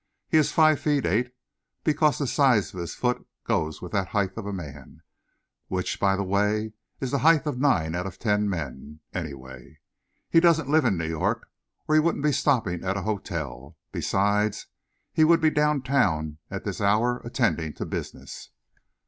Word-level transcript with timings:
He 0.27 0.37
is 0.39 0.51
five 0.51 0.79
feet 0.79 1.05
eight, 1.05 1.31
because 1.83 2.17
the 2.17 2.25
size 2.25 2.73
of 2.73 2.79
his 2.79 2.95
foot 2.95 3.23
goes 3.43 3.83
with 3.83 3.91
that 3.91 4.07
height 4.07 4.35
of 4.35 4.45
man, 4.45 5.03
which, 5.67 5.99
by 5.99 6.15
the 6.15 6.23
way, 6.23 6.73
is 6.99 7.11
the 7.11 7.19
height 7.19 7.45
of 7.45 7.59
nine 7.59 7.93
out 7.93 8.07
of 8.07 8.17
ten 8.17 8.49
men, 8.49 9.01
any 9.13 9.35
way. 9.35 9.79
He 10.27 10.39
doesn't 10.39 10.67
live 10.71 10.85
in 10.85 10.97
New 10.97 11.07
York 11.07 11.51
or 11.87 11.93
he 11.93 12.01
wouldn't 12.01 12.23
be 12.23 12.31
stopping 12.31 12.83
at 12.83 12.97
a 12.97 13.03
hotel. 13.03 13.77
Besides, 13.91 14.65
he 15.13 15.23
would 15.23 15.39
be 15.39 15.51
down 15.51 15.83
town 15.83 16.39
at 16.49 16.63
this 16.63 16.81
hour, 16.81 17.19
attending 17.23 17.71
to 17.73 17.85
business." 17.85 18.49